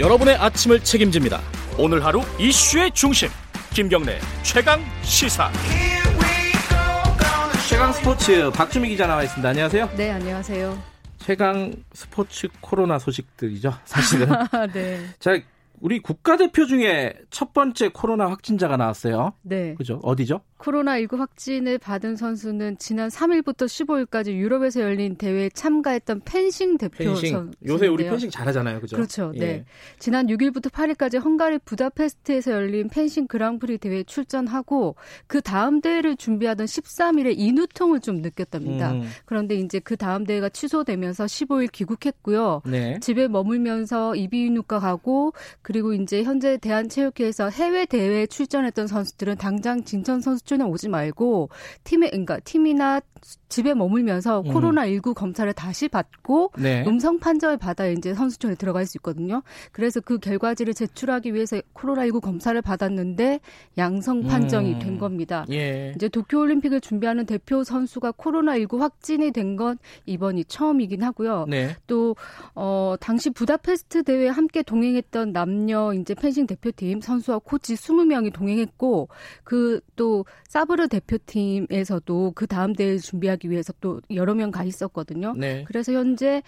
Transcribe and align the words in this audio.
여러분의 0.00 0.34
아침을 0.36 0.82
책임집니다. 0.82 1.42
오늘 1.78 2.02
하루 2.02 2.22
이슈의 2.38 2.90
중심 2.92 3.28
김경래 3.74 4.18
최강 4.42 4.80
시사. 5.02 5.50
최강 7.68 7.92
스포츠 7.92 8.50
박주미 8.50 8.88
기자 8.88 9.06
나와 9.06 9.22
있습니다. 9.22 9.46
안녕하세요. 9.46 9.90
네, 9.98 10.10
안녕하세요. 10.10 10.82
최강 11.18 11.74
스포츠 11.92 12.48
코로나 12.62 12.98
소식들이죠. 12.98 13.74
사실은. 13.84 14.28
네. 14.72 15.06
자, 15.18 15.38
우리 15.80 15.98
국가대표 15.98 16.66
중에 16.66 17.14
첫 17.30 17.52
번째 17.52 17.88
코로나 17.88 18.26
확진자가 18.26 18.76
나왔어요. 18.76 19.32
네. 19.42 19.74
그죠? 19.74 19.98
어디죠? 20.02 20.42
코로나19 20.58 21.16
확진을 21.16 21.78
받은 21.78 22.16
선수는 22.16 22.76
지난 22.78 23.08
3일부터 23.08 23.64
15일까지 23.64 24.32
유럽에서 24.32 24.82
열린 24.82 25.16
대회에 25.16 25.48
참가했던 25.48 26.20
펜싱 26.26 26.76
대표. 26.76 27.14
선수. 27.14 27.50
요새 27.66 27.86
우리 27.86 28.04
펜싱 28.04 28.28
잘하잖아요. 28.28 28.80
그죠? 28.80 28.96
그렇죠. 28.96 29.32
예. 29.36 29.38
네. 29.38 29.64
지난 29.98 30.26
6일부터 30.26 30.70
8일까지 30.70 31.22
헝가리 31.22 31.60
부다페스트에서 31.64 32.52
열린 32.52 32.88
펜싱 32.88 33.26
그랑프리 33.26 33.78
대회에 33.78 34.02
출전하고 34.02 34.96
그 35.26 35.40
다음 35.40 35.80
대회를 35.80 36.16
준비하던 36.16 36.66
13일에 36.66 37.34
인후통을 37.38 38.00
좀 38.00 38.16
느꼈답니다. 38.16 38.92
음. 38.92 39.08
그런데 39.24 39.54
이제 39.54 39.78
그 39.78 39.96
다음 39.96 40.24
대회가 40.24 40.50
취소되면서 40.50 41.24
15일 41.24 41.72
귀국했고요. 41.72 42.60
네. 42.66 42.98
집에 43.00 43.28
머물면서 43.28 44.14
이비인후과 44.14 44.78
가고 44.78 45.32
그 45.62 45.69
리고 45.72 45.92
이제 45.92 46.22
현재 46.22 46.56
대한체육회에서 46.58 47.50
해외 47.50 47.86
대회에 47.86 48.26
출전했던 48.26 48.86
선수들은 48.86 49.36
당장 49.36 49.84
진천 49.84 50.20
선수촌에 50.20 50.64
오지 50.64 50.88
말고 50.88 51.50
팀에 51.84 52.10
그러니까 52.10 52.40
팀이나 52.40 53.00
집에 53.48 53.74
머물면서 53.74 54.42
음. 54.46 54.54
코로나19 54.54 55.14
검사를 55.14 55.52
다시 55.52 55.88
받고 55.88 56.52
네. 56.58 56.84
음성 56.86 57.18
판정을 57.18 57.56
받아 57.58 57.86
이제 57.86 58.14
선수촌에 58.14 58.54
들어갈 58.54 58.86
수 58.86 58.96
있거든요. 58.98 59.42
그래서 59.72 60.00
그 60.00 60.18
결과지를 60.18 60.72
제출하기 60.74 61.34
위해서 61.34 61.60
코로나19 61.74 62.20
검사를 62.20 62.60
받았는데 62.62 63.40
양성 63.78 64.22
판정이 64.22 64.74
음. 64.74 64.78
된 64.78 64.98
겁니다. 64.98 65.44
예. 65.50 65.92
이제 65.96 66.08
도쿄올림픽을 66.08 66.80
준비하는 66.80 67.26
대표 67.26 67.62
선수가 67.64 68.12
코로나19 68.12 68.78
확진이 68.78 69.30
된 69.32 69.50
건 69.56 69.78
이번이 70.06 70.44
처음이긴 70.44 71.02
하고요. 71.02 71.44
네. 71.48 71.76
또, 71.88 72.14
어, 72.54 72.94
당시 73.00 73.30
부다페스트 73.30 74.04
대회에 74.04 74.28
함께 74.28 74.62
동행했던 74.62 75.32
남녀 75.32 75.92
이제 75.92 76.14
펜싱 76.14 76.46
대표팀 76.46 77.00
선수와 77.00 77.40
코치 77.40 77.74
20명이 77.74 78.32
동행했고, 78.32 79.08
그 79.42 79.80
또 80.00 80.24
사브르 80.48 80.88
대표팀에서도 80.88 82.32
그 82.34 82.46
다음 82.46 82.72
대회 82.72 82.96
준비하기 83.10 83.50
위해서 83.50 83.72
또 83.80 84.00
여러 84.14 84.34
명 84.34 84.50
가 84.50 84.64
있었거든요. 84.64 85.34
네. 85.36 85.64
그래서 85.66 85.92
현재 85.92 86.42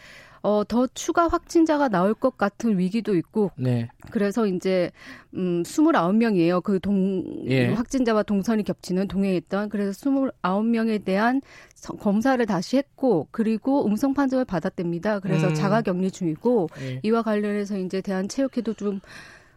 어, 0.45 0.65
더 0.67 0.89
추가 0.89 1.29
확진자가 1.29 1.87
나올 1.89 2.15
것 2.15 2.37
같은 2.37 2.77
위기도 2.77 3.15
있고, 3.15 3.53
네. 3.57 3.89
그래서 4.11 4.45
이제, 4.49 4.91
음, 5.37 5.63
29명이에요. 5.63 6.61
그 6.65 6.81
동, 6.81 7.23
예. 7.47 7.69
확진자와 7.69 8.25
동선이 8.25 8.65
겹치는 8.65 9.07
동행했던. 9.07 9.69
그래서 9.69 9.93
29명에 9.93 11.05
대한 11.05 11.43
서- 11.77 11.93
검사를 11.95 12.45
다시 12.45 12.77
했고, 12.77 13.29
그리고 13.31 13.87
음성 13.87 14.15
판정을 14.15 14.45
받았답니다. 14.45 15.21
그래서 15.21 15.47
음. 15.47 15.55
자가 15.55 15.81
격리 15.83 16.11
중이고, 16.11 16.69
예. 16.81 16.99
이와 17.05 17.23
관련해서 17.23 17.79
이제 17.79 18.01
대한체육회도 18.01 18.75
좀, 18.75 19.01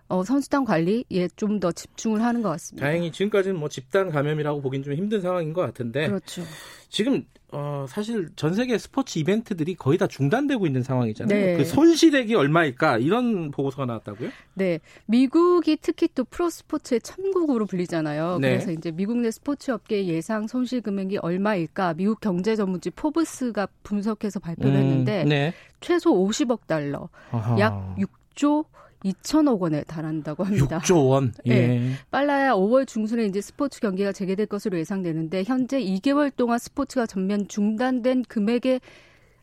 어, 0.07 0.23
선수단 0.23 0.65
관리에 0.65 1.27
좀 1.35 1.55
더 1.59 1.71
집중을 1.71 2.21
하는 2.21 2.41
것 2.41 2.49
같습니다. 2.49 2.85
다행히 2.85 3.11
지금까지는 3.11 3.57
뭐 3.57 3.69
집단 3.69 4.09
감염이라고 4.09 4.61
보긴 4.61 4.83
좀 4.83 4.93
힘든 4.93 5.21
상황인 5.21 5.53
것 5.53 5.61
같은데 5.61 6.07
그렇죠. 6.07 6.43
지금 6.89 7.23
어 7.51 7.85
사실 7.87 8.29
전 8.35 8.53
세계 8.53 8.77
스포츠 8.77 9.17
이벤트들이 9.19 9.75
거의 9.75 9.97
다 9.97 10.05
중단되고 10.05 10.65
있는 10.67 10.83
상황이잖아요. 10.83 11.45
네. 11.45 11.57
그 11.57 11.63
손실액이 11.63 12.35
얼마일까 12.35 12.97
이런 12.97 13.51
보고서가 13.51 13.85
나왔다고요? 13.85 14.29
네. 14.55 14.79
미국이 15.05 15.77
특히 15.81 16.09
또 16.13 16.25
프로 16.25 16.49
스포츠의 16.49 16.99
천국으로 17.01 17.65
불리잖아요. 17.65 18.39
네. 18.39 18.49
그래서 18.49 18.71
이제 18.71 18.91
미국 18.91 19.17
내 19.17 19.31
스포츠 19.31 19.71
업계 19.71 20.05
예상 20.07 20.47
손실 20.47 20.81
금액이 20.81 21.19
얼마일까 21.19 21.93
미국 21.93 22.19
경제 22.19 22.57
전문지 22.57 22.89
포브스가 22.89 23.67
분석해서 23.83 24.41
발표를 24.41 24.75
했는데 24.75 25.23
네. 25.23 25.53
최소 25.79 26.11
50억 26.13 26.67
달러, 26.67 27.07
아하. 27.31 27.57
약 27.59 27.95
6조 28.35 28.65
2천억 29.05 29.59
원에 29.59 29.83
달한다고 29.83 30.43
합니다. 30.43 30.79
6조 30.79 31.09
원. 31.09 31.33
예. 31.45 31.67
네. 31.67 31.91
빨라야 32.11 32.53
5월 32.53 32.87
중순에 32.87 33.25
이제 33.25 33.39
스포츠 33.39 33.79
경기가 33.79 34.11
재개될 34.11 34.47
것으로 34.47 34.77
예상되는데 34.79 35.43
현재 35.43 35.79
2개월 35.79 36.35
동안 36.35 36.57
스포츠가 36.57 37.05
전면 37.05 37.47
중단된 37.47 38.23
금액에 38.23 38.79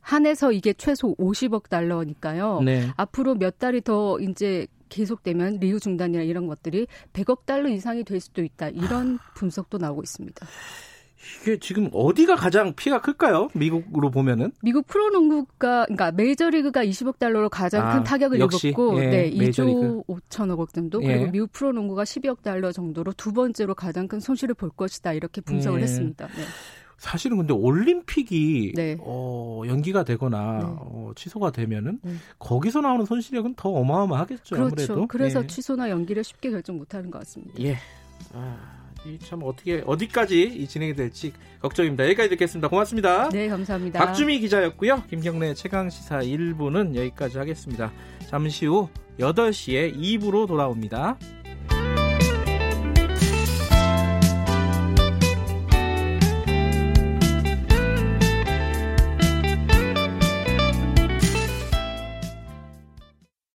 한해서 0.01 0.51
이게 0.51 0.73
최소 0.73 1.15
50억 1.15 1.69
달러니까요. 1.69 2.61
네. 2.63 2.89
앞으로 2.97 3.37
몇 3.37 3.59
달이 3.59 3.83
더 3.83 4.19
이제 4.19 4.67
계속되면 4.89 5.59
리우 5.61 5.81
중단이나 5.81 6.23
이런 6.25 6.47
것들이 6.49 6.87
100억 7.13 7.47
달러 7.47 7.69
이상이 7.69 8.05
될 8.05 8.21
수도 8.21 8.43
있다. 8.43 8.69
이런 8.69 9.19
분석도 9.37 9.79
나오고 9.79 10.03
있습니다. 10.03 10.47
이게 11.43 11.59
지금 11.59 11.89
어디가 11.93 12.37
가장 12.37 12.75
피해가 12.75 13.01
클까요? 13.01 13.49
미국으로 13.55 14.11
보면은. 14.11 14.53
미국 14.63 14.87
프로농구가 14.87 15.85
그러니까 15.85 16.13
메이저리그가 16.13 16.85
20억 16.85 17.19
달러로 17.19 17.49
가장 17.49 17.87
아, 17.87 17.95
큰 17.95 18.05
타격을 18.05 18.41
역시, 18.41 18.69
입었고 18.69 19.03
예, 19.03 19.07
네, 19.07 19.31
메이저리그. 19.37 20.03
2조 20.07 20.07
5천억 20.07 20.59
원 20.59 20.67
정도 20.73 21.03
예. 21.03 21.19
그리고 21.19 21.31
미국 21.31 21.53
프로농구가 21.53 22.05
12억 22.05 22.43
달러 22.43 22.73
정도로 22.73 23.13
두 23.13 23.33
번째로 23.33 23.75
가장 23.75 24.09
큰 24.09 24.21
손실을 24.21 24.55
볼 24.55 24.71
것이다. 24.71 25.13
이렇게 25.13 25.41
분석을 25.41 25.81
예. 25.81 25.85
했습니다. 25.85 26.27
네. 26.27 26.43
사실은 26.99 27.37
근데 27.39 27.53
올림픽이 27.53 28.75
네. 28.77 28.97
어, 29.01 29.63
연기가 29.67 30.05
되거나 30.05 30.59
네. 30.59 30.65
어, 30.65 31.11
취소가 31.17 31.51
되면은 31.51 31.99
네. 32.01 32.13
거기서 32.39 32.81
나오는 32.81 33.05
손실액은 33.05 33.55
더 33.57 33.71
어마어마하겠죠. 33.71 34.55
그렇죠. 34.55 34.73
아무래도. 34.73 35.07
그래서 35.09 35.43
예. 35.43 35.47
취소나 35.49 35.91
연기를 35.91 36.23
쉽게 36.23 36.51
결정 36.51 36.77
못하는 36.79 37.11
것 37.11 37.19
같습니다. 37.21 37.55
예. 37.61 37.77
아, 38.35 38.57
이 38.92 38.92
참 39.21 39.41
어떻게 39.43 39.83
어디까지 39.87 40.43
이 40.43 40.67
진행이 40.67 40.95
될지 40.95 41.33
걱정입니다. 41.61 42.05
여기까지 42.05 42.31
듣겠습니다. 42.31 42.69
고맙습니다. 42.69 43.29
네, 43.31 43.49
감사합니다. 43.49 43.99
박주미 43.99 44.41
기자였고요. 44.41 45.05
김경래 45.11 45.55
최강 45.55 45.91
시사 45.91 46.21
1부는 46.21 46.95
여기까지 46.97 47.39
하겠습니다. 47.39 47.93
잠시 48.29 48.67
후 48.67 48.89
8시에 49.19 49.97
2부로 49.97 50.47
돌아옵니다. 50.47 51.19